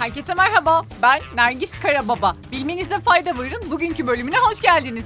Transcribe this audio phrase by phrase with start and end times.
[0.00, 0.86] Herkese merhaba.
[1.02, 2.36] Ben Nergis Karababa.
[2.52, 3.70] Bilmenizde fayda varın.
[3.70, 5.04] Bugünkü bölümüne hoş geldiniz.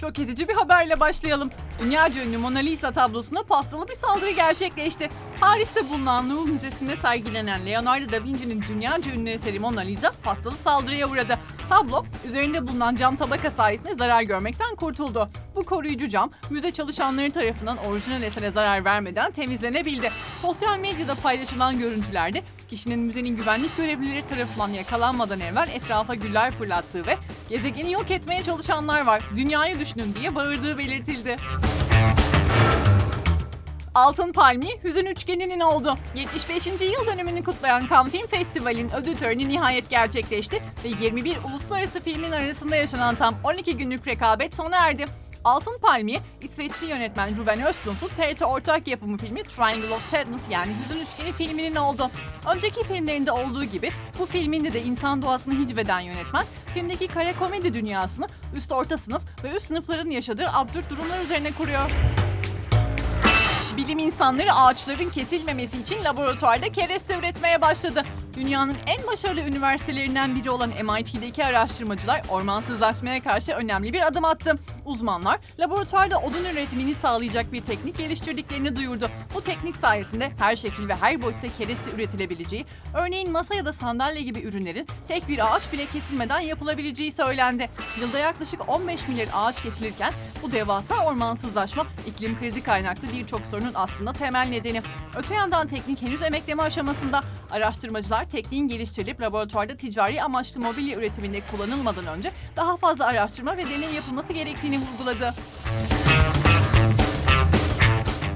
[0.00, 1.50] Şok edici bir haberle başlayalım.
[1.78, 5.08] Dünyaca ünlü Mona Lisa tablosuna pastalı bir saldırı gerçekleşti.
[5.40, 11.10] Paris'te bulunan Louvre Müzesi'nde sergilenen Leonardo da Vinci'nin dünyaca ünlü eseri Mona Lisa pastalı saldırıya
[11.10, 11.38] uğradı.
[11.68, 15.30] Tablo üzerinde bulunan cam tabaka sayesinde zarar görmekten kurtuldu.
[15.56, 20.10] Bu koruyucu cam müze çalışanları tarafından orijinal esere zarar vermeden temizlenebildi.
[20.42, 27.16] Sosyal medyada paylaşılan görüntülerde kişinin müzenin güvenlik görevlileri tarafından yakalanmadan evvel etrafa güller fırlattığı ve
[27.48, 31.36] gezegeni yok etmeye çalışanlar var, dünyayı düşünün diye bağırdığı belirtildi.
[33.94, 35.96] Altın Palmi hüzün üçgeninin oldu.
[36.14, 36.66] 75.
[36.66, 42.76] yıl dönümünü kutlayan Cannes Film Festivali'nin ödül töreni nihayet gerçekleşti ve 21 uluslararası filmin arasında
[42.76, 45.04] yaşanan tam 12 günlük rekabet sona erdi.
[45.44, 51.00] Altın Palmiye, İsveçli yönetmen Ruben Östlund'un TRT ortak yapımı filmi Triangle of Sadness yani Hüzün
[51.00, 52.10] Üçgeni filminin oldu.
[52.54, 58.26] Önceki filmlerinde olduğu gibi bu filminde de insan doğasını hicveden yönetmen, filmdeki kare komedi dünyasını
[58.56, 61.90] üst orta sınıf ve üst sınıfların yaşadığı absürt durumlar üzerine kuruyor.
[63.76, 68.02] Bilim insanları ağaçların kesilmemesi için laboratuvarda kereste üretmeye başladı.
[68.34, 74.58] Dünyanın en başarılı üniversitelerinden biri olan MIT'deki araştırmacılar ormansızlaşmaya karşı önemli bir adım attı.
[74.84, 79.10] Uzmanlar laboratuvarda odun üretimini sağlayacak bir teknik geliştirdiklerini duyurdu.
[79.34, 84.22] Bu teknik sayesinde her şekil ve her boyutta kereste üretilebileceği, örneğin masa ya da sandalye
[84.22, 87.68] gibi ürünlerin tek bir ağaç bile kesilmeden yapılabileceği söylendi.
[88.00, 94.12] Yılda yaklaşık 15 milyar ağaç kesilirken bu devasa ormansızlaşma iklim krizi kaynaklı birçok sorunun aslında
[94.12, 94.82] temel nedeni.
[95.16, 97.20] Öte yandan teknik henüz emekleme aşamasında.
[97.50, 103.94] Araştırmacılar tekniğin geliştirilip laboratuvarda ticari amaçlı mobilya üretiminde kullanılmadan önce daha fazla araştırma ve deney
[103.94, 105.34] yapılması gerektiğini vurguladı.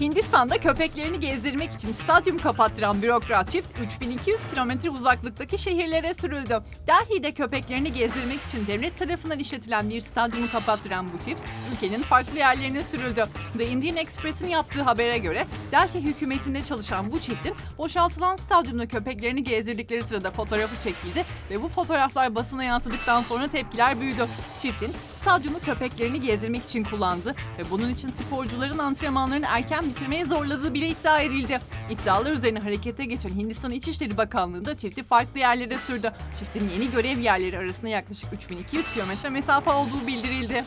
[0.00, 6.60] Hindistan'da köpeklerini gezdirmek için stadyum kapattıran bürokrat çift 3200 kilometre uzaklıktaki şehirlere sürüldü.
[6.86, 11.40] Delhi'de köpeklerini gezdirmek için devlet tarafından işletilen bir stadyumu kapattıran bu çift
[11.72, 13.24] ülkenin farklı yerlerine sürüldü.
[13.58, 20.02] The Indian Express'in yaptığı habere göre Delhi hükümetinde çalışan bu çiftin boşaltılan stadyumda köpeklerini gezdirdikleri
[20.02, 24.26] sırada fotoğrafı çekildi ve bu fotoğraflar basına yansıdıktan sonra tepkiler büyüdü.
[24.62, 30.88] Çiftin stadyumu köpeklerini gezdirmek için kullandı ve bunun için sporcuların antrenmanlarını erken bitirmeye zorladığı bile
[30.88, 31.60] iddia edildi.
[31.90, 36.12] İddialar üzerine harekete geçen Hindistan İçişleri Bakanlığı da çifti farklı yerlere sürdü.
[36.38, 40.64] Çiftin yeni görev yerleri arasında yaklaşık 3200 kilometre mesafe olduğu bildirildi.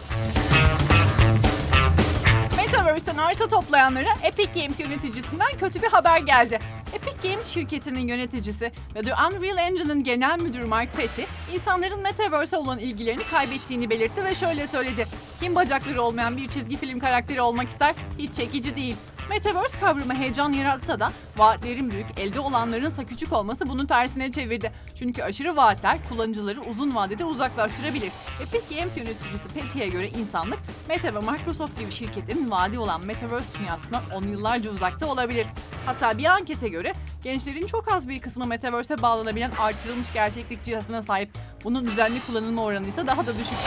[2.57, 6.59] Metaverse'ten arsa toplayanlara Epic Games yöneticisinden kötü bir haber geldi.
[6.93, 11.21] Epic Games şirketinin yöneticisi ve The Unreal Engine'ın genel müdürü Mark Petty,
[11.53, 15.07] insanların Metaverse'e olan ilgilerini kaybettiğini belirtti ve şöyle söyledi.
[15.39, 17.95] Kim bacakları olmayan bir çizgi film karakteri olmak ister?
[18.17, 18.95] Hiç çekici değil.
[19.29, 24.71] Metaverse kavramı heyecan yaratsa da vaatlerin büyük, elde olanlarınsa küçük olması bunun tersine çevirdi.
[24.95, 28.11] Çünkü aşırı vaatler kullanıcıları uzun vadede uzaklaştırabilir.
[28.41, 34.01] Epic Games yöneticisi Petty'ye göre insanlık Meta ve Microsoft gibi şirketin vaadi olan Metaverse dünyasından
[34.13, 35.47] 10 yıllarca uzakta olabilir.
[35.85, 41.29] Hatta bir ankete göre gençlerin çok az bir kısmı Metaverse'e bağlanabilen artırılmış gerçeklik cihazına sahip.
[41.63, 43.57] Bunun düzenli kullanılma oranı ise daha da düşük.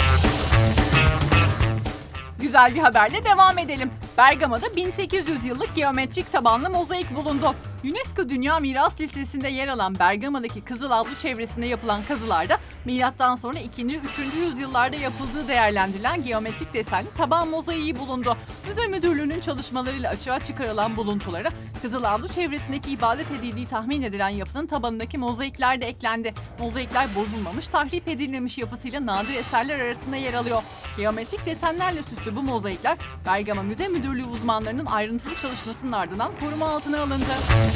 [2.39, 3.91] Güzel bir haberle devam edelim.
[4.19, 7.55] Bergama'da 1800 yıllık geometrik tabanlı mozaik bulundu.
[7.87, 13.87] UNESCO Dünya Miras Listesi'nde yer alan Bergama'daki Kızıl Avlu çevresinde yapılan kazılarda milattan sonra 2.
[13.87, 13.93] 3.
[14.37, 18.37] yüzyıllarda yapıldığı değerlendirilen geometrik desenli taban mozaiği bulundu.
[18.69, 21.49] Müze Müdürlüğü'nün çalışmalarıyla açığa çıkarılan buluntulara
[21.83, 26.35] Kızıl Avlu çevresindeki ibadet edildiği tahmin edilen yapının tabanındaki mozaikler de eklendi.
[26.61, 30.63] Mozaikler bozulmamış, tahrip edilmemiş yapısıyla nadir eserler arasında yer alıyor.
[30.97, 37.76] Geometrik desenlerle süslü bu mozaikler Bergama Müze Müdürlüğü uzmanlarının ayrıntılı çalışmasının ardından koruma altına alındı.